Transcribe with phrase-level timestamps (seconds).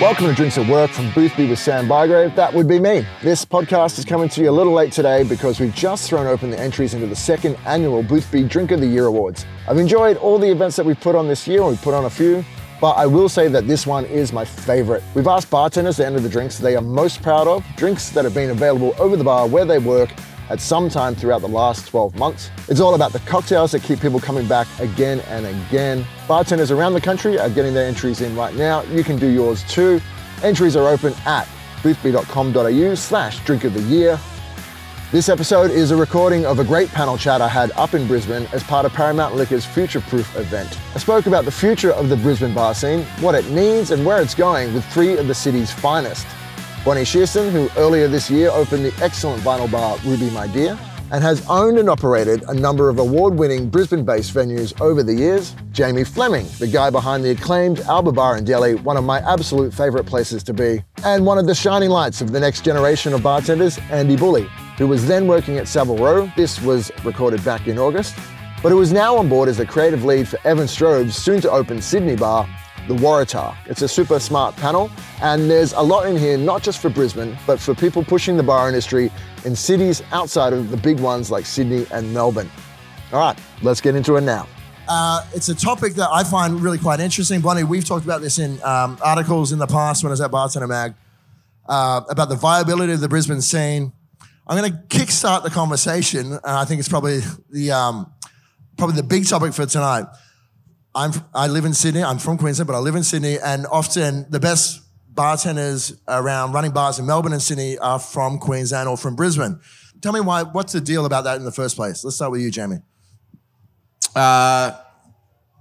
[0.00, 2.34] Welcome to Drinks at Work from Boothby with Sam Bygrave.
[2.34, 3.06] That would be me.
[3.22, 6.50] This podcast is coming to you a little late today because we've just thrown open
[6.50, 9.46] the entries into the second annual Boothby Drink of the Year Awards.
[9.68, 12.06] I've enjoyed all the events that we've put on this year, and we've put on
[12.06, 12.44] a few,
[12.80, 15.04] but I will say that this one is my favorite.
[15.14, 18.34] We've asked bartenders to enter the drinks they are most proud of, drinks that have
[18.34, 20.10] been available over the bar where they work
[20.50, 22.50] at some time throughout the last 12 months.
[22.68, 26.06] It's all about the cocktails that keep people coming back again and again.
[26.28, 28.82] Bartenders around the country are getting their entries in right now.
[28.84, 30.00] You can do yours too.
[30.42, 31.48] Entries are open at
[31.82, 34.18] boothby.com.au slash drink of the year.
[35.12, 38.48] This episode is a recording of a great panel chat I had up in Brisbane
[38.52, 40.76] as part of Paramount Liquor's Future Proof event.
[40.92, 44.20] I spoke about the future of the Brisbane bar scene, what it needs, and where
[44.20, 46.26] it's going with three of the city's finest.
[46.84, 50.78] Bonnie Shearston, who earlier this year opened the excellent vinyl bar Ruby My Dear,
[51.12, 55.56] and has owned and operated a number of award-winning Brisbane-based venues over the years.
[55.72, 59.72] Jamie Fleming, the guy behind the acclaimed Alba Bar and Deli, one of my absolute
[59.72, 63.22] favourite places to be, and one of the shining lights of the next generation of
[63.22, 66.30] bartenders, Andie Bulley, who was then working at Savile Row.
[66.36, 68.14] This was recorded back in August,
[68.62, 72.16] but who is now on board as the creative lead for Evan Stroeve's soon-to-open Sydney
[72.16, 72.46] bar,
[72.88, 73.56] the Waratah.
[73.66, 74.90] It's a super smart panel,
[75.22, 78.42] and there's a lot in here, not just for Brisbane, but for people pushing the
[78.42, 79.10] bar industry
[79.44, 82.50] in cities outside of the big ones like Sydney and Melbourne.
[83.12, 84.48] All right, let's get into it now.
[84.86, 87.40] Uh, it's a topic that I find really quite interesting.
[87.40, 90.30] Bonnie, we've talked about this in um, articles in the past when I was at
[90.30, 90.94] Bartender Mag
[91.66, 93.92] uh, about the viability of the Brisbane scene.
[94.46, 98.12] I'm going to kickstart the conversation, and I think it's probably the um,
[98.76, 100.04] probably the big topic for tonight.
[100.94, 102.02] I'm I live in Sydney.
[102.02, 106.72] I'm from Queensland, but I live in Sydney, and often the best bartenders around running
[106.72, 109.60] bars in Melbourne and Sydney are from Queensland or from Brisbane.
[110.00, 110.42] Tell me why.
[110.42, 112.04] What's the deal about that in the first place?
[112.04, 112.78] Let's start with you, Jamie.
[114.14, 114.72] Uh,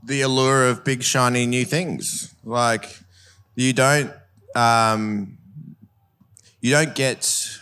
[0.04, 2.36] the allure of big shiny new things.
[2.44, 3.00] Like
[3.56, 4.12] you don't
[4.56, 5.38] um,
[6.62, 7.60] you don't get.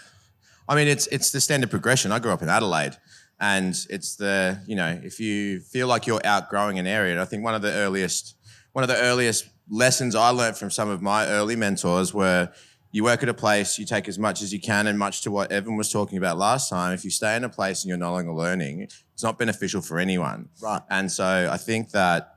[0.67, 2.11] I mean, it's it's the standard progression.
[2.11, 2.97] I grew up in Adelaide,
[3.41, 7.11] and it's the you know if you feel like you're outgrowing an area.
[7.11, 8.35] And I think one of the earliest
[8.71, 12.49] one of the earliest lessons I learned from some of my early mentors were
[12.93, 15.31] you work at a place, you take as much as you can, and much to
[15.31, 17.97] what Evan was talking about last time, if you stay in a place and you're
[17.97, 20.49] no longer learning, it's not beneficial for anyone.
[20.61, 20.81] Right.
[20.89, 22.35] And so I think that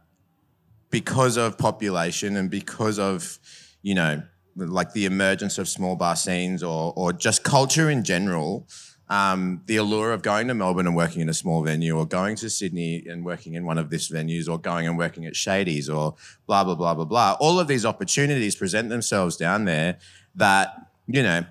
[0.90, 3.40] because of population and because of,
[3.82, 4.22] you know,
[4.54, 8.68] like the emergence of small bar scenes or, or just culture in general,
[9.08, 12.36] um, the allure of going to Melbourne and working in a small venue, or going
[12.36, 15.90] to Sydney and working in one of these venues, or going and working at Shady's,
[15.90, 16.14] or
[16.46, 17.36] blah blah blah blah blah.
[17.40, 19.98] All of these opportunities present themselves down there.
[20.34, 20.74] That
[21.06, 21.44] you know,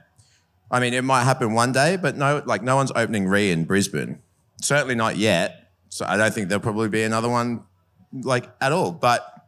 [0.71, 3.65] I mean, it might happen one day, but no, like no one's opening re in
[3.65, 4.19] Brisbane.
[4.61, 5.71] Certainly not yet.
[5.89, 7.63] So I don't think there'll probably be another one
[8.11, 8.91] like at all.
[8.91, 9.47] But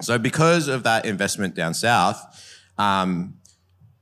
[0.00, 2.48] so because of that investment down south.
[2.78, 3.34] Um,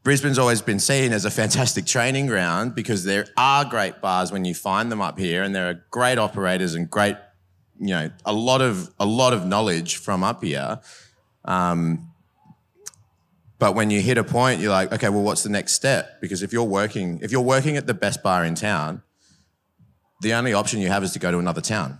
[0.02, 4.46] Brisbane's always been seen as a fantastic training ground because there are great bars when
[4.46, 7.16] you find them up here, and there are great operators and great,
[7.78, 10.80] you know, a lot of a lot of knowledge from up here.
[11.44, 12.10] Um,
[13.58, 16.18] but when you hit a point, you're like, okay, well, what's the next step?
[16.22, 19.02] Because if you're working, if you're working at the best bar in town,
[20.22, 21.98] the only option you have is to go to another town.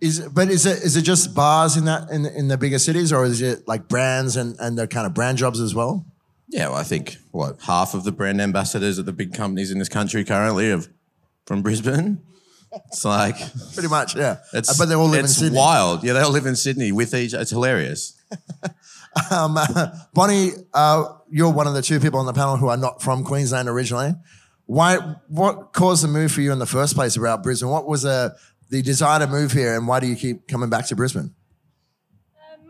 [0.00, 3.12] Is but is it is it just bars in that in, in the bigger cities,
[3.12, 6.04] or is it like brands and and the kind of brand jobs as well?
[6.52, 9.78] Yeah, well, I think what half of the brand ambassadors at the big companies in
[9.78, 10.82] this country currently are
[11.46, 12.20] from Brisbane.
[12.88, 13.36] It's like
[13.74, 14.36] Pretty much, yeah.
[14.52, 15.58] it's, Uh, but they all live in it's Sydney.
[15.58, 16.04] wild.
[16.04, 17.34] Yeah, they all live in Sydney with each.
[17.34, 18.14] It's hilarious.
[19.30, 19.58] Um,
[20.14, 23.24] Bonnie, uh, you're one of the two people on the panel who are not from
[23.24, 24.14] Queensland originally.
[24.64, 24.96] Why?
[25.28, 27.68] What caused the move for you in the first place about Brisbane?
[27.68, 28.34] What was the
[28.70, 31.34] the desire to move here, and why do you keep coming back to Brisbane?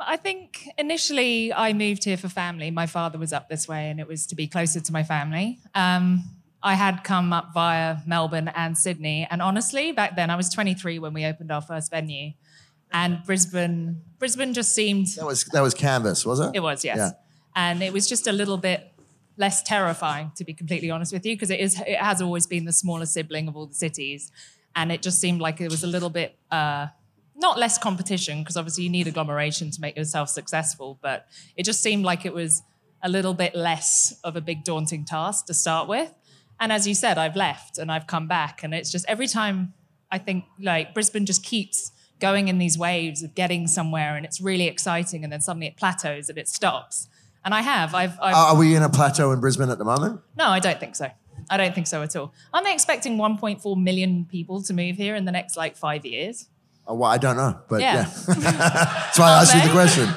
[0.06, 2.70] I think initially I moved here for family.
[2.70, 5.58] My father was up this way, and it was to be closer to my family.
[5.74, 6.24] Um,
[6.62, 10.98] I had come up via Melbourne and Sydney, and honestly, back then I was 23
[11.00, 12.32] when we opened our first venue,
[12.92, 16.50] and Brisbane, Brisbane just seemed That was that was Canvas, was it?
[16.54, 17.10] it was yes, Yeah.
[17.56, 18.92] and it was just a little bit
[19.36, 22.64] less terrifying, to be completely honest with you, because it is it has always been
[22.64, 24.30] the smaller sibling of all the cities,
[24.76, 26.36] and it just seemed like it was a little bit.
[26.50, 26.86] Uh,
[27.34, 31.26] not less competition because obviously you need agglomeration to make yourself successful, but
[31.56, 32.62] it just seemed like it was
[33.02, 36.14] a little bit less of a big daunting task to start with.
[36.60, 39.74] And as you said, I've left and I've come back, and it's just every time
[40.10, 41.90] I think like Brisbane just keeps
[42.20, 45.76] going in these waves of getting somewhere, and it's really exciting, and then suddenly it
[45.76, 47.08] plateaus and it stops.
[47.44, 50.20] And I have, I've, I've Are we in a plateau in Brisbane at the moment?
[50.36, 51.10] no, I don't think so.
[51.50, 52.32] I don't think so at all.
[52.54, 56.48] Aren't they expecting 1.4 million people to move here in the next like five years?
[56.92, 57.94] Oh, well, I don't know, but yeah.
[57.96, 58.04] Yeah.
[58.26, 60.08] That's why I asked you the question.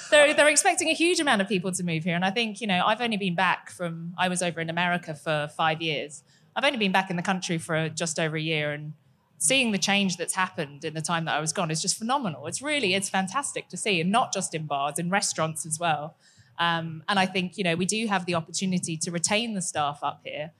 [0.10, 2.14] they're, they're expecting a huge amount of people to move here.
[2.14, 5.14] And I think, you know, I've only been back from, I was over in America
[5.14, 6.22] for five years.
[6.56, 8.72] I've only been back in the country for just over a year.
[8.72, 8.94] And
[9.36, 12.46] seeing the change that's happened in the time that I was gone is just phenomenal.
[12.46, 14.00] It's really, it's fantastic to see.
[14.00, 16.16] And not just in bars, in restaurants as well.
[16.58, 19.98] Um, and I think, you know, we do have the opportunity to retain the staff
[20.02, 20.52] up here.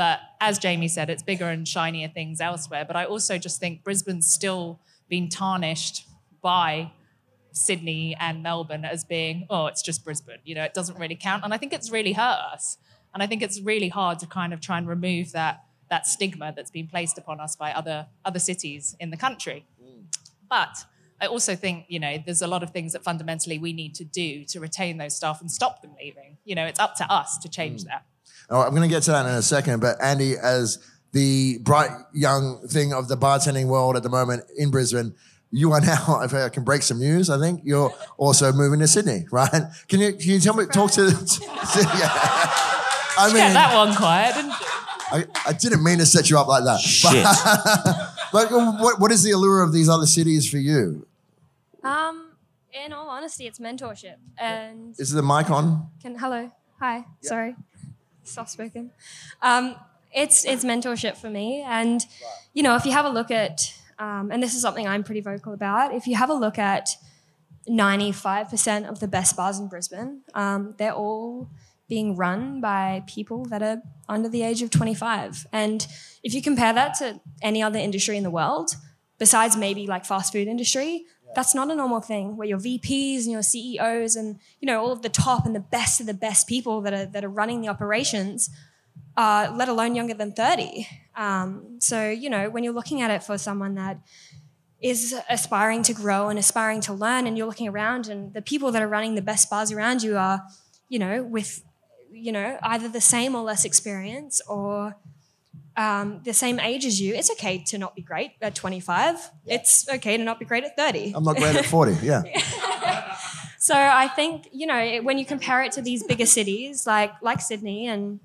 [0.00, 2.86] But as Jamie said, it's bigger and shinier things elsewhere.
[2.86, 4.80] But I also just think Brisbane's still
[5.10, 6.06] been tarnished
[6.40, 6.92] by
[7.52, 10.38] Sydney and Melbourne as being, oh, it's just Brisbane.
[10.42, 11.44] You know, it doesn't really count.
[11.44, 12.78] And I think it's really hurt us.
[13.12, 16.54] And I think it's really hard to kind of try and remove that that stigma
[16.56, 19.66] that's been placed upon us by other other cities in the country.
[20.48, 20.78] But
[21.20, 24.04] I also think, you know, there's a lot of things that fundamentally we need to
[24.04, 26.38] do to retain those staff and stop them leaving.
[26.46, 27.88] You know, it's up to us to change hmm.
[27.88, 28.06] that.
[28.48, 30.78] Oh, I'm going to get to that in a second, but Andie, as
[31.12, 35.14] the bright young thing of the bartending world at the moment in Brisbane,
[35.50, 38.88] you are now, if I can break some news, I think you're also moving to
[38.88, 39.50] Sydney, right?
[39.88, 41.02] Can you can you tell me talk to?
[41.06, 42.10] yeah.
[43.18, 44.66] I mean, Get that one quiet, didn't you?
[45.12, 46.80] I, I didn't mean to set you up like that.
[46.80, 47.24] Shit.
[48.32, 51.06] But, but what, what is the allure of these other cities for you?
[51.82, 52.30] Um,
[52.72, 54.14] in all honesty, it's mentorship.
[54.38, 55.88] And Is the mic on?
[56.00, 57.56] can hello, hi, sorry,
[58.30, 58.90] soft spoken.
[59.42, 59.76] Um,
[60.12, 62.04] it's it's mentorship for me, and
[62.52, 63.60] you know, if you have a look at,
[63.98, 65.94] um, and this is something I'm pretty vocal about.
[65.94, 66.88] If you have a look at
[67.68, 71.48] 95% of the best bars in Brisbane, um, they're all
[71.88, 75.46] being run by people that are under the age of 25.
[75.52, 75.86] And
[76.22, 78.76] if you compare that to any other industry in the world,
[79.18, 81.04] besides maybe like fast food industry,
[81.34, 84.92] that's not a normal thing where your VPs and your CEOs and you know all
[84.92, 87.60] of the top and the best of the best people that are that are running
[87.60, 88.50] the operations,
[89.16, 90.86] uh, let alone younger than 30.
[91.16, 93.98] Um, so you know when you're looking at it for someone that
[94.80, 98.72] is aspiring to grow and aspiring to learn, and you're looking around and the people
[98.72, 100.42] that are running the best bars around you are,
[100.88, 101.62] you know, with
[102.12, 104.96] you know either the same or less experience or
[105.82, 109.30] um, the same age as you, it's okay to not be great at 25.
[109.46, 111.12] It's okay to not be great at 30.
[111.16, 111.92] I'm not great at 40.
[112.06, 112.22] Yeah.
[113.62, 117.12] So I think you know it- when you compare it to these bigger cities like
[117.28, 118.18] like Sydney and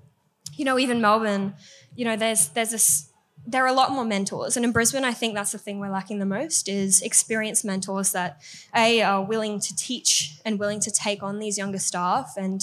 [0.60, 1.54] you know even Melbourne,
[2.00, 3.10] you know there's there's this
[3.46, 5.92] there are a lot more mentors, and in Brisbane I think that's the thing we're
[6.00, 8.32] lacking the most is experienced mentors that
[8.74, 12.60] a are willing to teach and willing to take on these younger staff and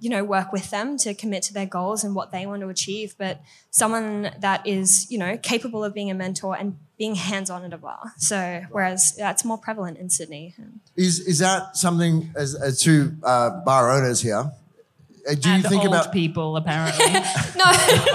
[0.00, 2.68] you know work with them to commit to their goals and what they want to
[2.68, 7.64] achieve but someone that is you know capable of being a mentor and being hands-on
[7.64, 10.54] at a bar so whereas that's more prevalent in sydney
[10.96, 14.50] Is is that something as, as two uh, bar owners here?
[15.28, 17.04] uh, Do you and think old about people, apparently.
[17.12, 17.20] no
[17.64, 18.06] That's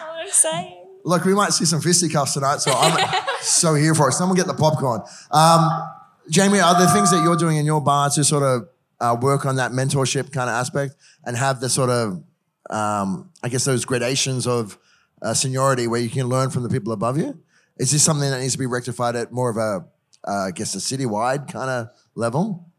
[0.00, 4.10] what i'm saying Look, we might see some fisticuffs tonight, so I'm so here for
[4.10, 4.12] it.
[4.12, 5.00] Someone get the popcorn.
[5.30, 5.88] Um,
[6.28, 8.68] Jamie, are there things that you're doing in your bar to sort of
[9.00, 10.94] uh, work on that mentorship kind of aspect
[11.24, 12.22] and have the sort of,
[12.70, 14.78] um, I guess, those gradations of
[15.22, 17.38] uh, seniority where you can learn from the people above you?
[17.78, 19.86] Is this something that needs to be rectified at more of a,
[20.28, 22.70] uh, I guess, a citywide kind of level?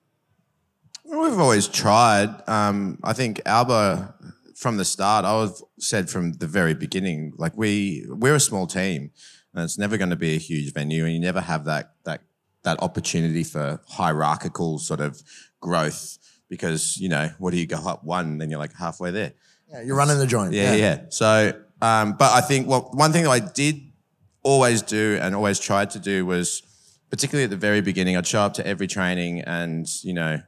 [1.04, 2.30] We've always tried.
[2.48, 4.16] Um, I think Alba,
[4.56, 8.68] from the start, I was said from the very beginning, like we we're a small
[8.68, 9.12] team,
[9.54, 12.22] and it's never going to be a huge venue, and you never have that that
[12.64, 15.22] that opportunity for hierarchical sort of
[15.62, 16.18] growth
[16.50, 19.34] because you know what do you go up one, then you're like halfway there.
[19.70, 20.54] Yeah, you're running the joint.
[20.54, 21.04] Yeah, yeah.
[21.10, 23.82] So, um, but I think well, one thing that I did
[24.44, 26.62] always do and always tried to do was,
[27.10, 30.42] particularly at the very beginning, I'd show up to every training and you know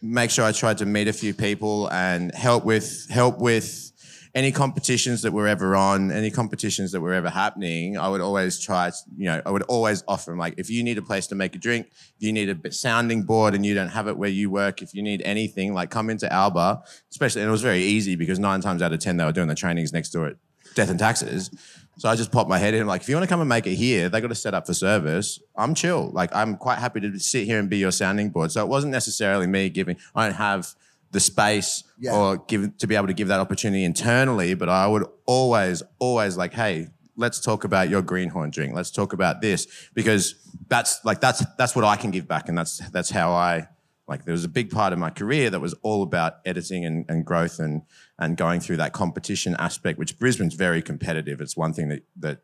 [0.00, 3.92] make sure I tried to meet a few people and help with help with
[4.34, 7.96] any competitions that were ever on, any competitions that were ever happening.
[7.96, 10.98] I would always try, you know, I would always offer them like, if you need
[10.98, 13.90] a place to make a drink, if you need a sounding board and you don't
[13.90, 17.48] have it where you work, if you need anything, like come into Alba, especially, and
[17.48, 19.92] it was very easy because nine times out of ten they were doing the trainings
[19.92, 20.36] next door at
[20.74, 21.50] Death and Taxes.
[21.96, 23.68] So I just popped my head in, like, if you want to come and make
[23.68, 25.38] it here, they got to set up for service.
[25.54, 26.10] I'm chill.
[26.10, 28.50] Like, I'm quite happy to sit here and be your sounding board.
[28.50, 30.74] So it wasn't necessarily me giving, I don't have
[31.14, 32.12] the space Yeah.
[32.14, 36.36] or give to be able to give that opportunity internally, but I would always, always
[36.36, 38.74] like, hey, let's talk about your greenhorn drink.
[38.74, 40.34] Let's talk about this because
[40.68, 43.68] that's like that's that's what I can give back, and that's that's how I
[44.08, 44.24] like.
[44.24, 47.24] There was a big part of my career that was all about editing and, and
[47.24, 47.82] growth and
[48.18, 51.40] and going through that competition aspect, which Brisbane's very competitive.
[51.40, 52.38] It's one thing that that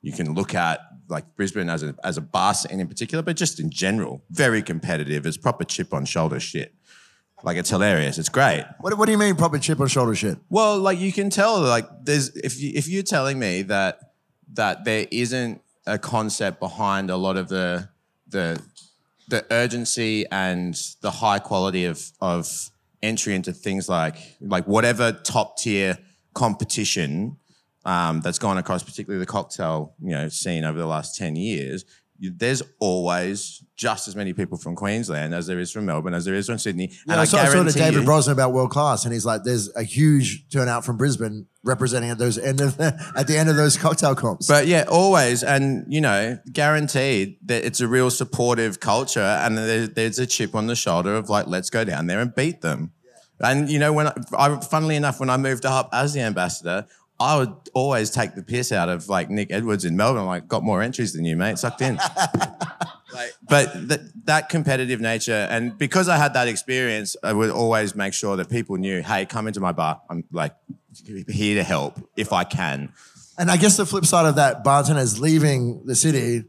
[0.00, 3.36] you can look at like Brisbane as a as a bar scene in particular, but
[3.36, 5.26] just in general, very competitive.
[5.26, 6.74] It's proper chip on shoulder shit.
[7.44, 8.18] Like it's hilarious.
[8.18, 8.64] It's great.
[8.80, 10.38] What, what do you mean proper chip on shoulder shit?
[10.48, 13.98] Well, like you can tell, like there's if you if you're telling me that
[14.54, 17.88] that there isn't a concept behind a lot of the
[18.28, 18.62] the
[19.28, 22.70] the urgency and the high quality of of
[23.02, 25.98] entry into things like like whatever top tier
[26.34, 27.36] competition
[27.84, 31.84] um, that's gone across, particularly the cocktail you know scene over the last ten years.
[32.30, 36.34] There's always just as many people from Queensland as there is from Melbourne, as there
[36.34, 36.92] is from Sydney.
[37.06, 39.74] Yeah, I saw, I saw to David Brosnan about world class, and he's like, "There's
[39.74, 43.76] a huge turnout from Brisbane representing at those end of at the end of those
[43.76, 49.20] cocktail comps." But yeah, always, and you know, guaranteed that it's a real supportive culture,
[49.20, 52.34] and there, there's a chip on the shoulder of like, let's go down there and
[52.34, 52.92] beat them.
[53.40, 54.06] And you know, when
[54.38, 56.86] I, funnily enough, when I moved up as the ambassador,
[57.22, 60.26] I would always take the piss out of like Nick Edwards in Melbourne.
[60.26, 61.58] Like, got more entries than you, mate.
[61.58, 61.98] Sucked in.
[63.14, 67.94] Like, but th- that competitive nature, and because I had that experience, I would always
[67.94, 70.00] make sure that people knew, hey, come into my bar.
[70.08, 70.54] I'm like
[71.28, 72.90] here to help if I can.
[73.38, 76.44] And I guess the flip side of that, bartenders leaving the city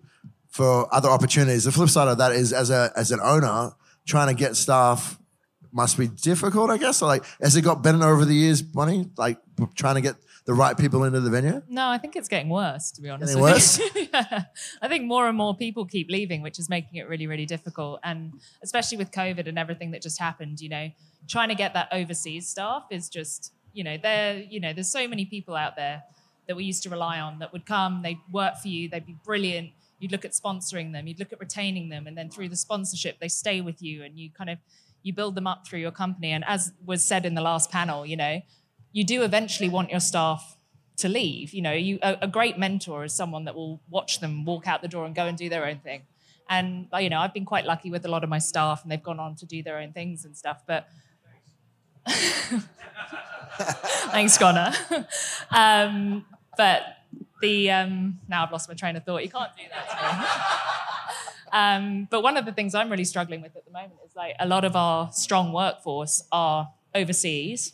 [0.48, 1.66] for other opportunities.
[1.66, 3.72] The flip side of that is as a as an owner
[4.06, 5.20] trying to get staff
[5.72, 6.70] must be difficult.
[6.70, 6.98] I guess.
[6.98, 9.10] So like, has it got better over the years, Bonnie?
[9.18, 9.38] Like
[9.76, 10.16] trying to get
[10.46, 11.62] the right people into the venue.
[11.70, 13.36] No, I think it's getting worse, to be honest.
[13.38, 14.10] Getting you.
[14.14, 14.44] yeah.
[14.82, 18.00] I think more and more people keep leaving, which is making it really, really difficult.
[18.04, 20.90] And especially with COVID and everything that just happened, you know,
[21.28, 25.08] trying to get that overseas staff is just, you know, there, you know, there's so
[25.08, 26.04] many people out there
[26.48, 29.16] that we used to rely on that would come, they'd work for you, they'd be
[29.24, 29.70] brilliant.
[30.00, 33.20] You'd look at sponsoring them, you'd look at retaining them, and then through the sponsorship,
[33.20, 34.58] they stay with you and you kind of
[35.04, 36.32] you build them up through your company.
[36.32, 38.42] And as was said in the last panel, you know,
[38.94, 40.58] you do eventually want your staff
[40.98, 41.54] to leave.
[41.54, 44.82] You know, you a, a great mentor is someone that will watch them walk out
[44.82, 46.04] the door and go and do their own thing.
[46.50, 48.92] And uh, you know, I've been quite lucky with a lot of my staff, and
[48.92, 50.62] they've gone on to do their own things and stuff.
[50.66, 50.88] But
[54.12, 54.72] thanks, Connor.
[55.52, 56.84] um, but
[57.42, 59.24] the um, now I've lost my train of thought.
[59.24, 60.60] You can't do that.
[61.54, 64.36] Um, but one of the things I'm really struggling with at the moment is like
[64.40, 67.74] a lot of our strong workforce are overseas,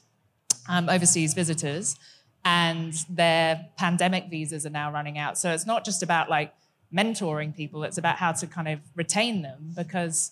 [0.70, 1.98] um, overseas visitors,
[2.46, 5.38] and their pandemic visas are now running out.
[5.38, 6.54] So it's not just about like
[6.96, 10.32] mentoring people; it's about how to kind of retain them because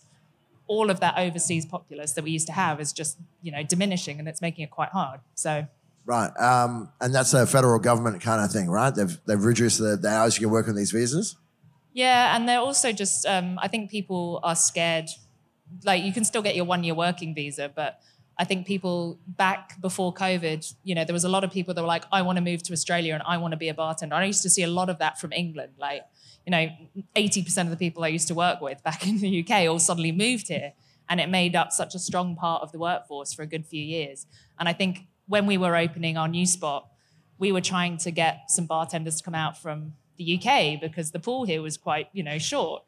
[0.68, 4.20] all of that overseas populace that we used to have is just you know diminishing,
[4.20, 5.20] and it's making it quite hard.
[5.36, 5.68] So
[6.08, 6.32] Right.
[6.40, 8.96] Um, and that's a federal government kind of thing, right?
[8.96, 11.36] They've they've reduced the, the hours you can work on these visas.
[11.94, 13.26] Yeah, and they're also just.
[13.26, 15.10] Um, I think people are scared.
[15.84, 18.00] Like you can still get your one-year working visa, but
[18.40, 21.82] I think people back before COVID, you know, there was a lot of people that
[21.82, 24.16] were like, "I want to move to Australia and I want to be a bartender."
[24.16, 25.74] I used to see a lot of that from England.
[25.78, 26.04] Like,
[26.46, 26.70] you know,
[27.16, 29.80] eighty percent of the people I used to work with back in the UK all
[29.80, 30.74] suddenly moved here,
[31.10, 33.84] and it made up such a strong part of the workforce for a good few
[33.84, 34.28] years.
[34.60, 36.88] And I think when we were opening our new spot,
[37.38, 41.20] we were trying to get some bartenders to come out from the UK because the
[41.20, 42.84] pool here was quite, you know, short.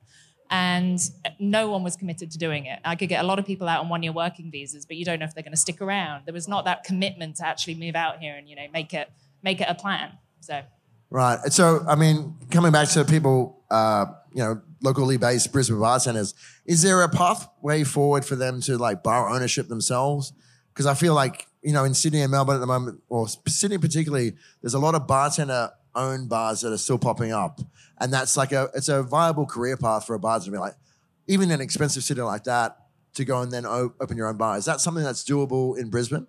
[0.51, 0.99] And
[1.39, 2.79] no one was committed to doing it.
[2.83, 5.05] I could get a lot of people out on one year working visas, but you
[5.05, 6.23] don't know if they're going to stick around.
[6.25, 9.11] There was not that commitment to actually move out here and, you know, make it
[9.43, 10.13] make it a plan.
[10.39, 10.61] So
[11.09, 11.39] Right.
[11.51, 16.83] So, I mean, coming back to people, uh, you know, locally based Brisbane bartenders, is
[16.83, 20.33] there a pathway forward for them to like bar ownership themselves?
[20.71, 23.79] Because I feel like, you know, in Sydney and Melbourne at the moment, or Sydney
[23.79, 27.59] particularly, there's a lot of bartender owned bars that are still popping up.
[27.99, 30.75] And that's like a, it's a viable career path for a bar to be like,
[31.27, 32.77] even in an expensive city like that,
[33.15, 34.57] to go and then o- open your own bar.
[34.57, 36.27] Is that something that's doable in Brisbane?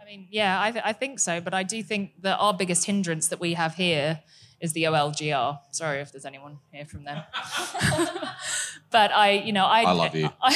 [0.00, 2.84] I mean, yeah, I, th- I think so, but I do think that our biggest
[2.84, 4.20] hindrance that we have here
[4.60, 5.58] is the OLGR.
[5.72, 7.22] Sorry if there's anyone here from them.
[8.90, 10.30] but I, you know, I, I love you.
[10.42, 10.54] I,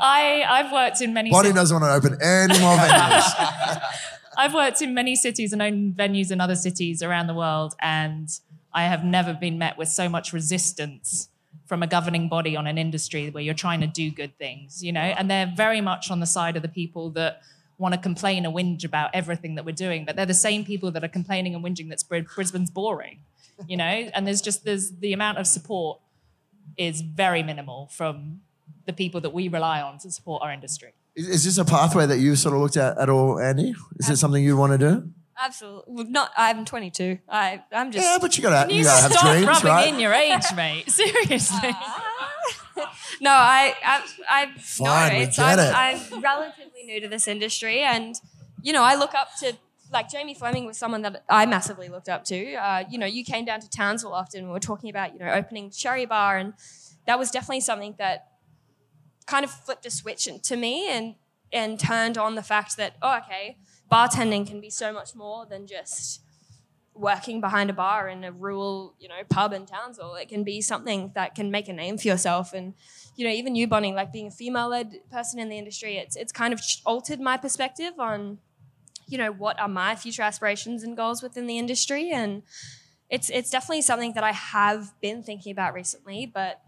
[0.00, 1.30] I've worked in many.
[1.30, 3.82] Bonnie cities- doesn't want to open any more venues.
[4.38, 8.28] I've worked in many cities and owned venues in other cities around the world, and
[8.72, 11.28] I have never been met with so much resistance
[11.66, 14.92] from a governing body on an industry where you're trying to do good things, you
[14.92, 17.42] know, and they're very much on the side of the people that
[17.78, 20.90] want to complain and whinge about everything that we're doing, but they're the same people
[20.90, 22.02] that are complaining and whinging that
[22.34, 23.18] Brisbane's boring,
[23.66, 26.00] you know, and there's just there's the amount of support
[26.76, 28.40] is very minimal from
[28.88, 30.94] the people that we rely on to support our industry.
[31.14, 33.74] Is, is this a pathway that you've sort of looked at at all, Andie?
[33.98, 35.10] Is it something you want to do?
[35.38, 35.94] Absolutely.
[35.94, 36.32] Well, Not.
[36.36, 37.18] I'm 22.
[37.28, 37.62] I.
[37.70, 38.04] I'm just.
[38.04, 39.88] Yeah, but you gotta, you You gotta have stop dreams, rubbing right?
[39.88, 40.90] in your age, mate.
[40.90, 41.68] Seriously.
[43.20, 45.74] no, I, I, I Fine, no, we it's, get I'm, it.
[46.14, 48.16] I'm relatively new to this industry, and
[48.62, 49.52] you know, I look up to
[49.92, 52.54] like Jamie Fleming was someone that I massively looked up to.
[52.54, 54.46] Uh, you know, you came down to Townsville often.
[54.46, 56.54] We were talking about you know opening Sherry Bar, and
[57.06, 58.28] that was definitely something that
[59.28, 61.14] kind of flipped a switch to me and
[61.52, 63.58] and turned on the fact that oh okay,
[63.90, 66.20] bartending can be so much more than just
[66.94, 70.16] working behind a bar in a rural, you know, pub in Townsville.
[70.16, 72.52] It can be something that can make a name for yourself.
[72.52, 72.74] And,
[73.14, 76.32] you know, even you, Bonnie, like being a female-led person in the industry, it's it's
[76.32, 78.38] kind of altered my perspective on,
[79.06, 82.10] you know, what are my future aspirations and goals within the industry.
[82.10, 82.42] And
[83.08, 86.60] it's it's definitely something that I have been thinking about recently, but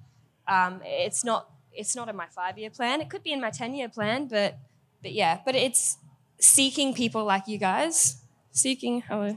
[0.47, 3.00] um, it's not it's not in my five-year plan.
[3.00, 4.59] It could be in my ten-year plan, but
[5.03, 5.99] but yeah, but it's
[6.39, 8.23] seeking people like you guys,
[8.53, 9.37] seeking hello.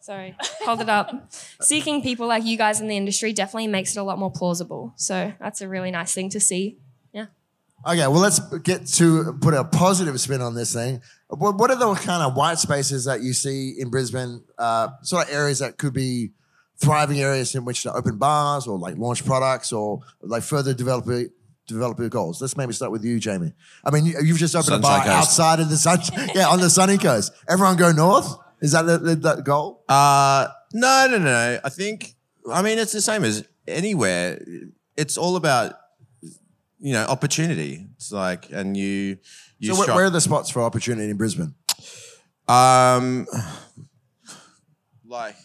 [0.00, 1.32] Sorry, hold it up.
[1.60, 4.92] Seeking people like you guys in the industry definitely makes it a lot more plausible.
[4.94, 6.78] So that's a really nice thing to see.
[7.12, 7.26] Yeah.
[7.84, 11.02] Okay, well, let's get to put a positive spin on this thing.
[11.26, 14.44] What, what are the kind of white spaces that you see in Brisbane?
[14.56, 16.30] Uh, sort of areas that could be
[16.78, 21.06] thriving areas in which to open bars or like launch products or like further develop
[21.66, 22.40] develop your goals.
[22.40, 23.52] Let's maybe start with you, Jamie.
[23.84, 25.16] I mean, you- you've just opened Sunshine a bar Coast.
[25.16, 26.00] outside of the sun,
[26.34, 27.32] yeah, on the sunny coast.
[27.48, 28.28] Everyone go north.
[28.60, 29.82] Is that the, the, the goal?
[29.88, 31.58] Uh, no, no, no.
[31.64, 32.14] I think,
[32.50, 34.40] I mean, it's the same as anywhere.
[34.96, 35.74] It's all about,
[36.78, 37.86] you know, opportunity.
[37.96, 39.18] It's like, and you,
[39.58, 41.54] you So stri- where are the spots for opportunity in Brisbane?
[42.48, 43.26] Um,
[45.04, 45.36] like,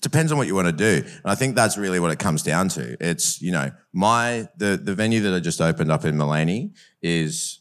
[0.00, 2.42] depends on what you want to do, and I think that's really what it comes
[2.42, 2.96] down to.
[3.00, 7.60] It's you know, my the the venue that I just opened up in Maleny is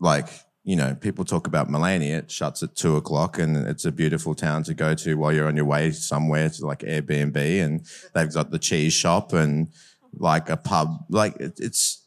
[0.00, 0.28] like.
[0.64, 2.10] You know, people talk about Maleny.
[2.10, 5.48] It shuts at two o'clock, and it's a beautiful town to go to while you're
[5.48, 7.36] on your way somewhere to like Airbnb.
[7.64, 9.68] And they've got the cheese shop and
[10.12, 11.06] like a pub.
[11.08, 12.04] Like it, it's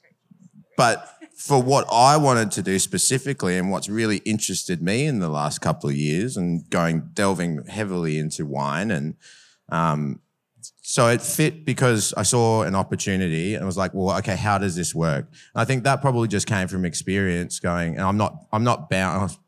[0.77, 5.29] but for what I wanted to do specifically and what's really interested me in the
[5.29, 9.15] last couple of years and going delving heavily into wine and
[9.71, 10.19] um,
[10.81, 14.75] so it fit because I saw an opportunity and was like, well, okay, how does
[14.75, 15.25] this work?
[15.53, 18.89] And I think that probably just came from experience going, and I'm not, I'm not
[18.89, 19.19] bound.
[19.19, 19.39] I was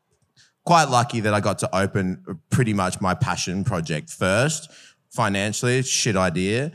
[0.66, 4.72] quite lucky that I got to open pretty much my passion project first.
[5.12, 6.72] Financially, shit idea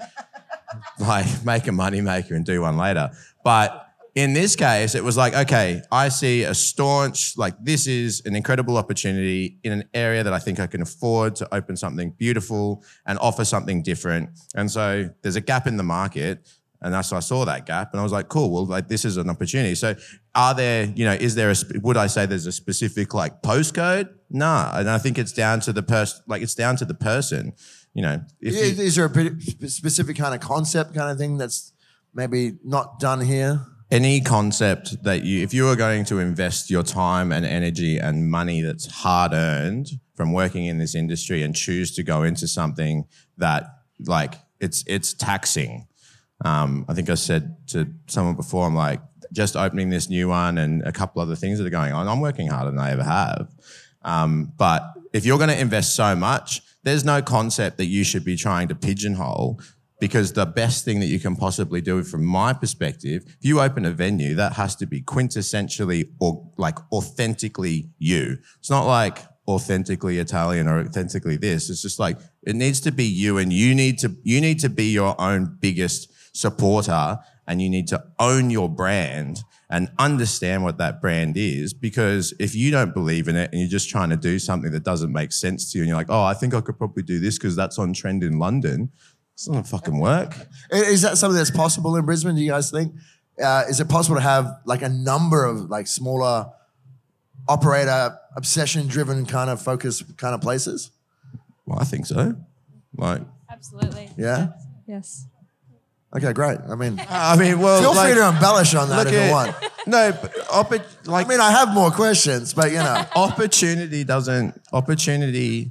[1.00, 3.10] like make a money maker and do one later.
[3.42, 3.87] But
[4.18, 8.34] in this case, it was like, okay, I see a staunch, like this is an
[8.34, 12.82] incredible opportunity in an area that I think I can afford to open something beautiful
[13.06, 14.30] and offer something different.
[14.56, 16.48] And so there's a gap in the market.
[16.80, 18.52] And that's why I saw that gap, and I was like, "Cool.
[18.52, 19.96] Well, like this is an opportunity." So,
[20.36, 21.56] are there, you know, is there a?
[21.82, 24.10] Would I say there's a specific like postcode?
[24.30, 26.22] Nah, and I think it's down to the person.
[26.28, 27.52] Like it's down to the person.
[27.94, 31.36] You know, if you- Is, is there a specific kind of concept kind of thing
[31.36, 31.72] that's
[32.14, 33.66] maybe not done here?
[33.90, 38.30] Any concept that you if you are going to invest your time and energy and
[38.30, 43.04] money that's hard earned from working in this industry and choose to go into something
[43.38, 43.64] that
[44.06, 45.86] like it's it's taxing
[46.44, 49.00] um, i think i said to someone before i'm like
[49.32, 52.20] just opening this new one and a couple other things that are going on i'm
[52.20, 53.48] working harder than i ever have.
[54.02, 58.24] Um, but if you're going to invest so much there's no concept that you should
[58.24, 59.60] be trying to pigeonhole
[60.00, 63.84] because the best thing that you can possibly do from my perspective if you open
[63.84, 68.38] a venue that has to be quintessentially or like authentically you.
[68.58, 71.70] It's not like authentically italian or authentically this.
[71.70, 74.68] It's just like it needs to be you and you need to you need to
[74.68, 80.78] be your own biggest supporter and you need to own your brand and understand what
[80.78, 84.16] that brand is because if you don't believe in it and you're just trying to
[84.16, 86.60] do something that doesn't make sense to you and you're like oh i think i
[86.60, 88.90] could probably do this because that's on trend in london
[89.38, 90.34] it's not fucking work.
[90.72, 92.34] Is that something that's possible in Brisbane?
[92.34, 92.92] Do you guys think?
[93.40, 96.50] Uh, is it possible to have like a number of like smaller
[97.48, 100.90] operator obsession driven kind of focus kind of places?
[101.66, 102.34] Well, I think so.
[102.96, 104.10] Like, Absolutely.
[104.18, 104.48] Yeah.
[104.88, 105.28] Yes.
[106.16, 106.58] Okay, great.
[106.68, 109.30] I mean, I mean, well, feel like, free to embellish on that look if you
[109.30, 109.54] want.
[109.86, 114.60] no, but oppo- like I mean, I have more questions, but you know, opportunity doesn't
[114.72, 115.70] opportunity.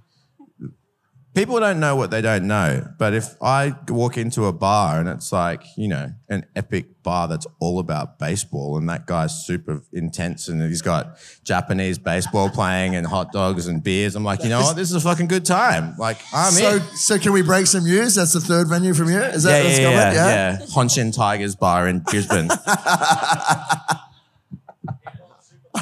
[1.37, 2.83] People don't know what they don't know.
[2.97, 7.27] But if I walk into a bar and it's like, you know, an epic bar
[7.27, 12.95] that's all about baseball and that guy's super intense and he's got Japanese baseball playing
[12.95, 14.75] and hot dogs and beers, I'm like, you know what?
[14.75, 15.95] This is a fucking good time.
[15.99, 16.81] Like, I'm so in.
[16.95, 18.15] so can we break some news?
[18.15, 19.21] That's the third venue from here.
[19.21, 19.93] Is that Yeah, yeah, going?
[19.93, 20.57] yeah, yeah.
[20.75, 22.49] Hanshin Tigers Bar in Brisbane.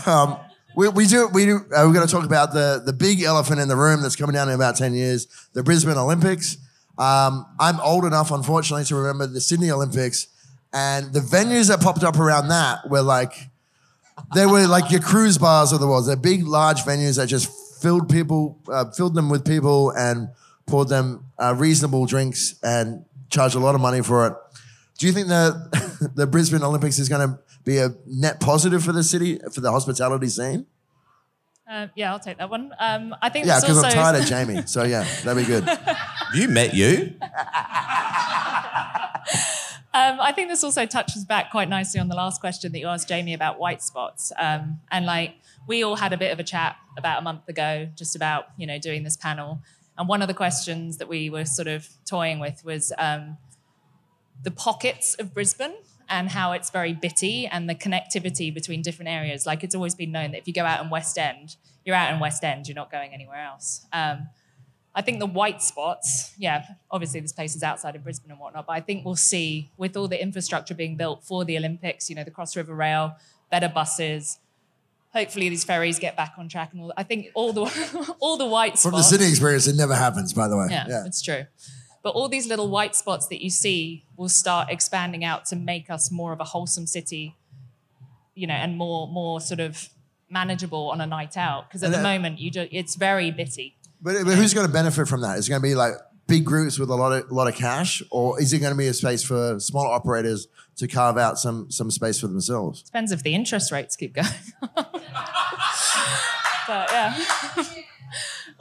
[0.06, 0.38] Um,
[0.76, 3.62] We, we do we do uh, we're going to talk about the the big elephant
[3.62, 6.58] in the room that's coming down in about ten years, the Brisbane Olympics.
[6.98, 10.28] Um, I'm old enough, unfortunately, to remember the Sydney Olympics,
[10.74, 13.34] and the venues that popped up around that were like
[14.34, 16.08] they were like your cruise bars of the world.
[16.08, 17.50] They're big, large venues that just
[17.82, 20.30] filled people, uh, filled them with people, and
[20.66, 24.34] poured them uh, reasonable drinks and charged a lot of money for it.
[24.98, 28.92] Do you think the the Brisbane Olympics is going to be a net positive for
[28.92, 30.66] the city for the hospitality scene?
[31.70, 32.72] Uh, yeah, I'll take that one.
[32.80, 34.68] Um, I think Yeah, because also I'm tired of Jamie.
[34.68, 35.64] So yeah, that'd be good.
[35.64, 37.16] Have you met you?
[39.96, 42.88] Um, I think this also touches back quite nicely on the last question that you
[42.88, 44.34] asked Jamie about white spots.
[44.38, 45.36] Um, and like
[45.68, 48.68] we all had a bit of a chat about a month ago, just about you
[48.68, 49.62] know doing this panel.
[49.98, 53.38] And one of the questions that we were sort of toying with was um,
[54.44, 55.76] the pockets of Brisbane
[56.10, 59.46] and how it's very bitty and the connectivity between different areas.
[59.46, 62.14] Like it's always been known that if you go out in West End, you're out
[62.14, 63.86] in West End, you're not going anywhere else.
[63.92, 64.28] Um,
[64.94, 68.66] I think the white spots, yeah, obviously this place is outside of Brisbane and whatnot,
[68.66, 72.16] but I think we'll see with all the infrastructure being built for the Olympics, you
[72.16, 73.16] know, the Cross River Rail,
[73.52, 74.40] better buses.
[75.14, 76.94] Hopefully these ferries get back on track and all.
[76.96, 78.84] I think all the all the white spots.
[78.84, 80.34] From the Sydney experience, it never happens.
[80.34, 80.68] By the way.
[80.70, 81.46] Yeah, it's true.
[82.06, 85.90] But all these little white spots that you see will start expanding out to make
[85.90, 87.36] us more of a wholesome city,
[88.36, 89.90] you know, and more more sort of
[90.30, 91.68] manageable on a night out.
[91.68, 93.76] Because at And, the uh, moment, you just it's very bitty.
[94.00, 95.40] But, but who's going to benefit from that?
[95.40, 95.94] Is it going to be like
[96.28, 98.86] big groups with a lot of lot of cash, or is it going to be
[98.86, 102.84] a space for smaller operators to carve out some some space for themselves?
[102.84, 104.28] Depends if the interest rates keep going.
[104.76, 104.92] but
[106.68, 107.18] yeah,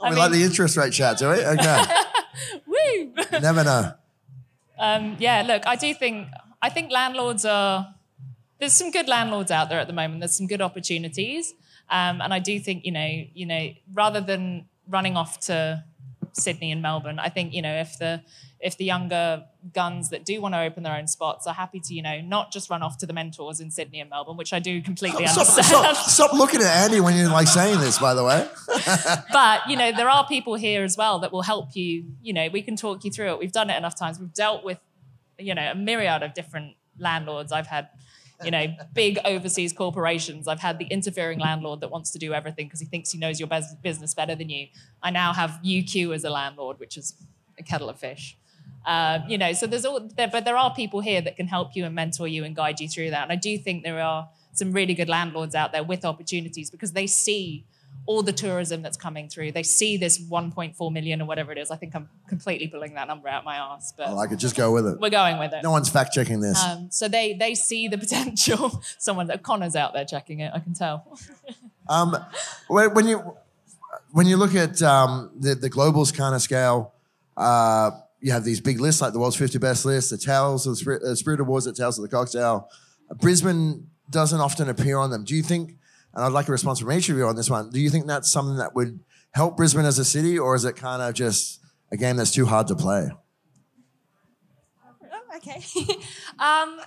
[0.01, 1.45] we like the interest rate chat, do we?
[1.45, 1.83] Okay.
[3.41, 3.93] never know.
[4.77, 6.27] Um, yeah, look, I do think
[6.61, 7.93] I think landlords are
[8.59, 10.21] there's some good landlords out there at the moment.
[10.21, 11.53] There's some good opportunities,
[11.89, 15.83] um, and I do think you know you know rather than running off to
[16.37, 18.21] Sydney and Melbourne, I think you know if the
[18.59, 21.93] if the younger guns that do want to open their own spots are happy to
[21.93, 24.59] you know not just run off to the mentors in Sydney and Melbourne, which I
[24.59, 25.65] do completely Stop, understand.
[25.65, 27.99] stop, stop looking at Andie when you're like saying this.
[27.99, 28.47] By the way,
[29.31, 32.05] but you know there are people here as well that will help you.
[32.21, 33.39] You know we can talk you through it.
[33.39, 34.19] We've done it enough times.
[34.19, 34.79] We've dealt with
[35.39, 37.51] you know a myriad of different landlords.
[37.51, 37.89] I've had
[38.43, 40.47] you know big overseas corporations.
[40.47, 43.39] I've had the interfering landlord that wants to do everything because he thinks he knows
[43.39, 44.67] your bus- business better than you.
[45.01, 47.15] I now have uq as a landlord which is
[47.57, 48.37] a kettle of fish.
[48.85, 51.75] Um, you know so there's all there, but there are people here that can help
[51.75, 53.23] you and mentor you and guide you through that.
[53.23, 56.93] And i do think there are some really good landlords out there with opportunities because
[56.93, 57.65] they see
[58.07, 59.51] all the tourism that's coming through.
[59.51, 61.71] They see this 1.4 million or whatever it is.
[61.71, 64.37] I think I'm completely pulling that number out my ass, but I like it.
[64.37, 64.99] Just go with it.
[64.99, 65.63] we're going with it.
[65.63, 66.63] No one's fact checking this.
[66.63, 68.83] Um, so they they see the potential.
[68.97, 70.51] Someone, Connor's out there checking it.
[70.53, 71.17] I can tell.
[71.87, 72.17] Um,
[72.67, 73.35] when, when you
[74.11, 76.95] when you look at um, the the globals kind of scale,
[77.37, 77.91] uh,
[78.21, 80.77] you have these big lists like the world's 50 best list, the Tales of the
[80.77, 82.71] Spirit, uh, Spirit Awards, the Tales of the Cocktail.
[83.17, 85.25] Brisbane doesn't often appear on them.
[85.25, 85.77] Do you think?
[86.15, 87.69] And I'd like a response from each of you on this one.
[87.69, 88.99] Do you think that's something that would
[89.31, 91.59] help Brisbane as a city, or is it kind of just
[91.91, 93.09] a game that's too hard to play?
[95.11, 95.61] Oh, okay.
[96.39, 96.79] um,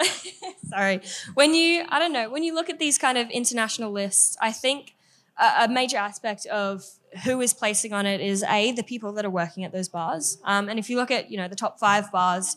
[0.68, 1.00] sorry.
[1.34, 4.52] When you, I don't know, when you look at these kind of international lists, I
[4.52, 4.94] think
[5.38, 6.84] a, a major aspect of
[7.24, 10.38] who is placing on it is a the people that are working at those bars.
[10.44, 12.56] Um, and if you look at you know the top five bars,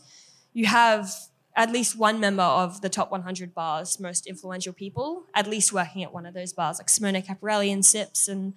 [0.53, 1.11] you have
[1.55, 6.03] at least one member of the top 100 bars, most influential people, at least working
[6.03, 8.53] at one of those bars, like Simone Caporale and Sips, and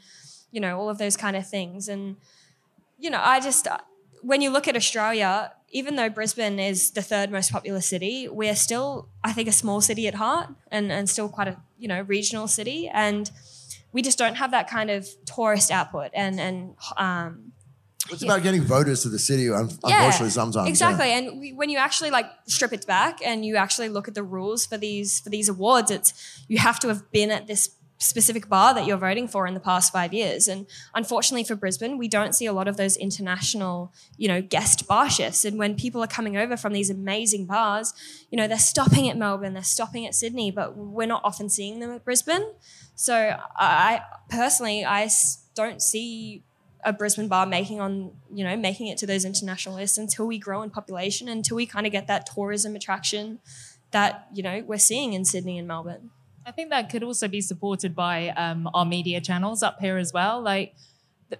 [0.51, 1.89] you know all of those kind of things.
[1.89, 2.17] And
[2.99, 3.69] you know, I just
[4.23, 8.57] when you look at Australia, even though Brisbane is the third most populous city, we're
[8.57, 12.03] still, I think, a small city at heart and, and still quite a you know
[12.03, 13.31] regional city, and
[13.93, 17.53] we just don't have that kind of tourist output and and um,
[18.11, 18.33] It's Yeah.
[18.33, 20.67] about getting voters to the city, un- yeah, unfortunately, sometimes.
[20.67, 20.71] yeah.
[20.71, 21.11] exactly.
[21.13, 24.23] And we, when you actually like strip it back and you actually look at the
[24.23, 26.15] rules for these for these awards, it's
[26.49, 29.61] you have to have been at this specific bar that you're voting for in the
[29.61, 30.47] past five years.
[30.47, 34.87] And unfortunately for Brisbane, we don't see a lot of those international, you know, guest
[34.87, 35.45] bar shifts.
[35.45, 37.93] And when people are coming over from these amazing bars,
[38.31, 41.81] you know, they're stopping at Melbourne, they're stopping at Sydney, but we're not often seeing
[41.81, 42.47] them at Brisbane.
[42.95, 45.09] So I personally, I
[45.57, 46.45] don't see
[46.85, 50.39] a Brisbane bar making on, you know, making it to those international lists until we
[50.39, 53.41] grow in population, until we kind of get that tourism attraction
[53.91, 56.11] that, you know, we're seeing in Sydney and Melbourne.
[56.47, 60.13] I think that could also be supported by um, our media channels up here as
[60.13, 60.41] well.
[60.41, 60.75] Like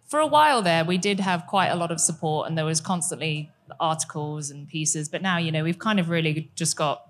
[0.07, 2.81] for a while there, we did have quite a lot of support, and there was
[2.81, 5.09] constantly articles and pieces.
[5.09, 7.05] But now, you know, we've kind of really just got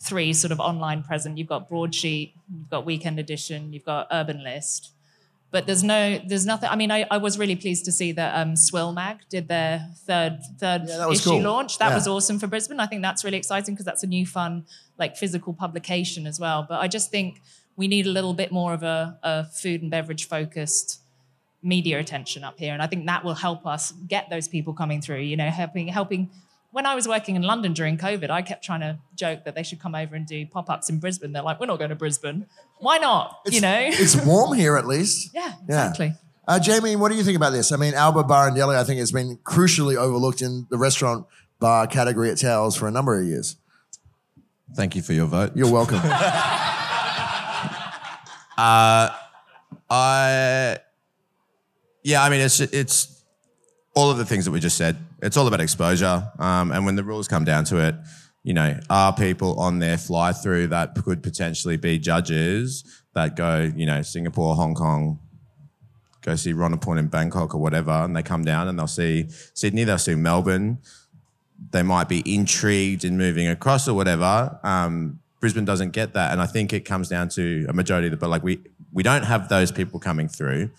[0.00, 1.38] three sort of online present.
[1.38, 4.90] You've got Broadsheet, you've got Weekend Edition, you've got Urban List.
[5.54, 6.68] But there's no, there's nothing.
[6.68, 9.88] I mean, I, I was really pleased to see that um, Swill Mag did their
[10.04, 11.42] third third Yeah, issue cool.
[11.42, 11.78] launch.
[11.78, 11.94] That Yeah.
[11.94, 12.80] was awesome for Brisbane.
[12.80, 14.66] I think that's really exciting because that's a new fun,
[14.98, 16.66] like physical publication as well.
[16.68, 17.40] But I just think
[17.76, 21.00] we need a little bit more of a, a food and beverage focused
[21.62, 25.00] media attention up here, and I think that will help us get those people coming
[25.00, 25.20] through.
[25.20, 26.30] You know, helping helping
[26.74, 29.62] when I was working in London during COVID, I kept trying to joke that they
[29.62, 31.32] should come over and do pop ups in Brisbane.
[31.32, 32.46] They're like, we're not going to Brisbane.
[32.78, 33.42] Why not?
[33.48, 33.78] you know?
[33.80, 35.30] it's warm here at least.
[35.34, 35.90] yeah, Yeah.
[35.90, 36.14] exactly.
[36.48, 37.70] Uh, Jamie, what do you think about this?
[37.70, 41.26] I mean, Alba Bar and Deli, I think, has been crucially overlooked in the restaurant
[41.60, 43.54] bar category at Towers for a number of years.
[44.74, 45.52] Thank you for your vote.
[45.54, 46.00] You're welcome.
[48.58, 50.78] I
[52.02, 53.22] yeah, I mean it's it's
[53.94, 54.96] all of the things that we just said.
[55.24, 57.94] It's all about exposure, um, and when the rules come down to it,
[58.42, 62.84] you know, are people on their fly through that could potentially be judges
[63.14, 65.18] that go, you know, Singapore, Hong Kong,
[66.20, 69.84] go see Ronaport in Bangkok or whatever, and they come down and they'll see Sydney,
[69.84, 70.78] they'll see Melbourne.
[71.70, 74.60] They might be intrigued in moving across or whatever.
[74.62, 78.10] Um, Brisbane doesn't get that, and I think it comes down to a majority of
[78.10, 78.16] the.
[78.18, 78.60] But like we
[78.92, 80.70] we don't have those people coming through.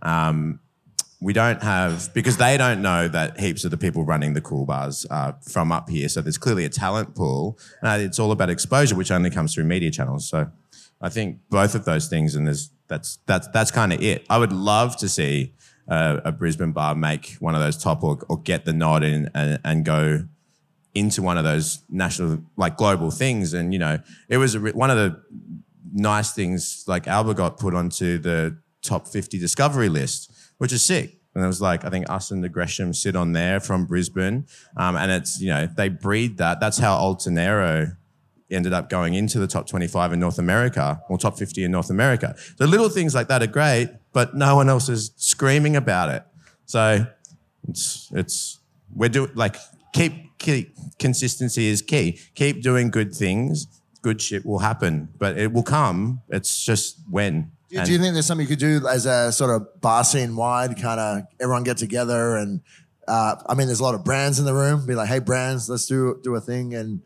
[0.00, 0.60] Um,
[1.24, 4.66] we don't have because they don't know that heaps of the people running the cool
[4.66, 6.06] bars are from up here.
[6.06, 7.58] So there's clearly a talent pool.
[7.80, 10.28] and it's all about exposure, which only comes through media channels.
[10.28, 10.50] So
[11.00, 14.26] I think both of those things, and there's that's that's that's kind of it.
[14.28, 15.54] I would love to see
[15.88, 19.30] uh, a Brisbane bar make one of those top or, or get the nod in
[19.34, 20.26] and, and go
[20.94, 23.54] into one of those national like global things.
[23.54, 25.22] And you know, it was one of the
[25.90, 31.18] nice things like Alba got put onto the top 50 discovery list, which is sick.
[31.34, 34.46] And it was like, I think us and the Gresham sit on there from Brisbane.
[34.76, 36.60] Um, and it's, you know, they breed that.
[36.60, 37.96] That's how Altanero
[38.50, 41.90] ended up going into the top 25 in North America or top 50 in North
[41.90, 42.36] America.
[42.58, 46.24] The little things like that are great, but no one else is screaming about it.
[46.66, 47.06] So
[47.68, 48.60] it's, it's,
[48.94, 49.56] we're doing like,
[49.92, 52.20] keep, keep, consistency is key.
[52.36, 53.66] Keep doing good things.
[54.02, 56.22] Good shit will happen, but it will come.
[56.28, 57.50] It's just when.
[57.74, 60.36] Do, do you think there's something you could do as a sort of bar scene
[60.36, 62.60] wide, kind of everyone get together and
[63.06, 64.86] uh, I mean, there's a lot of brands in the room.
[64.86, 67.02] Be like, hey, brands, let's do do a thing and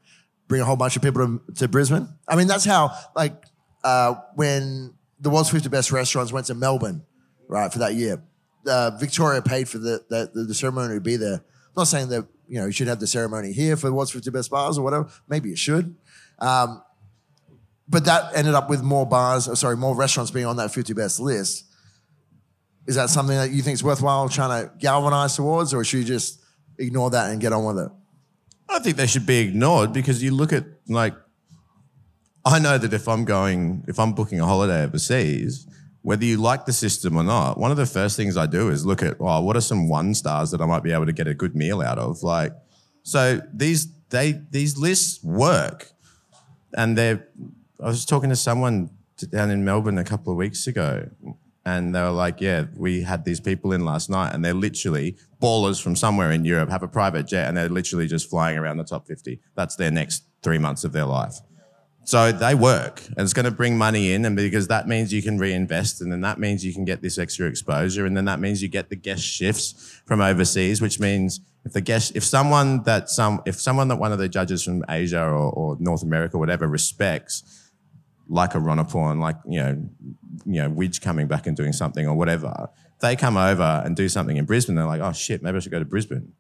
[0.47, 2.09] bring a whole bunch of people to, to Brisbane.
[2.27, 3.45] I mean, that's how like
[3.85, 7.05] uh, when the world's 50 best restaurants went to Melbourne,
[7.49, 8.23] right, for that year.
[8.67, 11.35] Uh, Victoria paid for the, the the ceremony to be there.
[11.35, 14.11] I'm not saying that you know you should have the ceremony here for the world's
[14.11, 15.09] 50 best bars or whatever.
[15.29, 15.97] Maybe you should.
[16.39, 16.83] Um,
[17.89, 20.93] but that ended up with more bars, oh, sorry, more restaurants being on that 50
[20.93, 21.65] best list.
[22.87, 26.05] Is that something that you think is worthwhile trying to galvanize towards, or should you
[26.05, 26.43] just
[26.79, 27.93] ignore that and get on with it?
[28.69, 31.15] I think they should be ignored because you look at like
[32.45, 35.67] I know that if I'm going if I'm booking a holiday overseas,
[36.03, 38.87] whether you like the system or not, one of the first things I do is
[38.87, 41.27] look at oh, what are some one stars that I might be able to get
[41.27, 42.23] a good meal out of?
[42.23, 42.53] Like
[43.03, 45.93] so these they these lists work.
[46.75, 47.27] And they're
[47.81, 48.91] I was talking to someone
[49.31, 51.09] down in Melbourne a couple of weeks ago
[51.65, 55.17] and they were like, yeah, we had these people in last night and they're literally
[55.41, 58.79] ballers from somewhere in Europe, have a private jet, and they're literally just flying around
[58.79, 59.41] the top 50.
[59.55, 61.37] That's their next three months of their life.
[62.05, 64.25] So they work and it's going to bring money in.
[64.25, 67.19] And because that means you can reinvest and then that means you can get this
[67.19, 68.07] extra exposure.
[68.07, 71.83] And then that means you get the guest shifts from overseas, which means if the
[71.83, 75.51] guest, if someone that some, if someone that one of the judges from Asia or,
[75.53, 77.58] or North America, or whatever, respects,
[78.29, 79.89] like a Ronaport, like you know,
[80.45, 82.69] you know, Widge coming back and doing something or whatever,
[83.01, 84.77] they come over and do something in Brisbane.
[84.77, 86.33] They're like, oh shit, maybe I should go to Brisbane.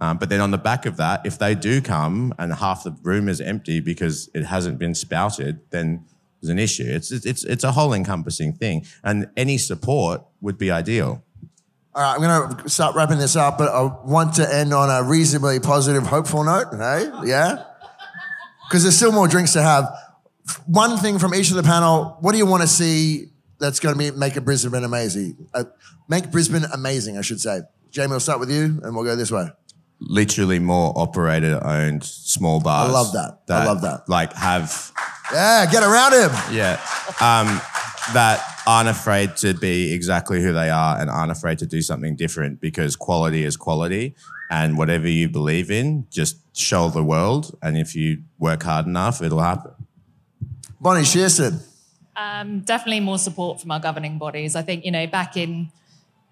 [0.00, 2.96] Um, but then on the back of that, if they do come and half the
[3.02, 6.04] room is empty because it hasn't been spouted, then
[6.40, 6.86] there's an issue.
[6.86, 11.22] It's it's it's a whole encompassing thing, and any support would be ideal.
[11.92, 14.88] All right, I'm going to start wrapping this up, but I want to end on
[14.88, 16.68] a reasonably positive, hopeful note.
[16.70, 17.64] Hey, yeah?
[18.68, 19.86] Because there's still more drinks to have.
[20.66, 23.94] One thing from each of the panel what do you want to see that's going
[23.94, 25.48] to be, make a Brisbane amazing?
[25.52, 25.64] Uh,
[26.08, 27.60] make Brisbane amazing, I should say.
[27.90, 29.48] Jamie, we'll start with you and we'll go this way.
[30.00, 32.88] Literally more operator owned small bars.
[32.88, 33.38] I love that.
[33.50, 34.08] I love that.
[34.08, 34.92] Like have
[35.32, 36.30] Yeah, get around him.
[36.54, 36.80] Yeah.
[37.20, 37.60] Um,
[38.14, 42.16] that aren't afraid to be exactly who they are and aren't afraid to do something
[42.16, 44.14] different because quality is quality.
[44.50, 47.56] And whatever you believe in, just show the world.
[47.62, 49.72] And if you work hard enough, it'll happen.
[50.80, 51.62] Bonnie Shearston.
[52.16, 54.56] Um, definitely more support from our governing bodies.
[54.56, 55.70] I think, you know, back in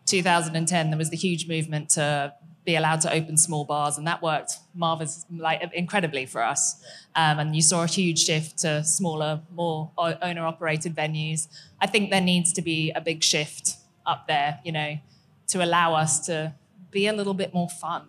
[0.07, 2.33] 2010, there was the huge movement to
[2.65, 6.83] be allowed to open small bars, and that worked marvelous, like incredibly for us.
[7.17, 11.49] Um, and you saw a huge shift to smaller, more owner operated venues.
[11.81, 14.99] I think there needs to be a big shift up there, you know,
[15.49, 16.55] to allow us to
[16.91, 18.09] be a little bit more fun.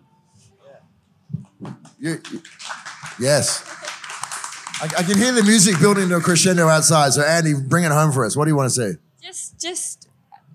[1.98, 2.42] You, you-
[3.18, 3.64] yes.
[4.80, 7.12] I, I can hear the music building to a crescendo outside.
[7.12, 8.36] So, Andie, bring it home for us.
[8.36, 8.98] What do you want to say?
[9.22, 10.08] Just, just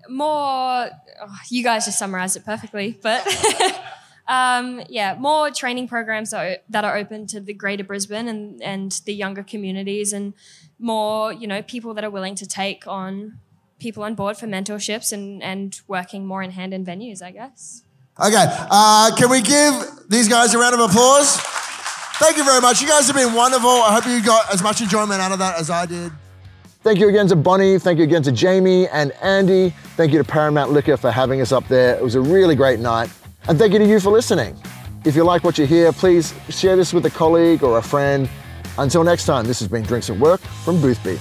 [0.08, 0.22] more.
[0.22, 3.24] oh, you guys just summarized it perfectly, but
[4.28, 8.60] Um, yeah, more training programs that are, that are open to the greater Brisbane and,
[8.60, 10.34] and the younger communities, and
[10.78, 13.38] more you know people that are willing to take on
[13.78, 17.22] people on board for mentorships and and working more in hand in venues.
[17.22, 17.84] I guess.
[18.20, 19.74] Okay, uh, can we give
[20.08, 21.40] these guys a round of applause?
[22.18, 22.80] Thank you very much.
[22.80, 23.68] You guys have been wonderful.
[23.68, 26.10] I hope you got as much enjoyment out of that as I did.
[26.82, 27.78] Thank you again to Bonnie.
[27.78, 29.70] Thank you again to Jamie and Andie.
[29.96, 31.94] Thank you to Paramount Liquor for having us up there.
[31.96, 33.10] It was a really great night.
[33.48, 34.56] And thank you to you for listening.
[35.04, 38.30] If you like what you hear, please share this with a colleague or a friend.
[38.78, 41.18] Until next time, this has been Drinks at Work from Boothby.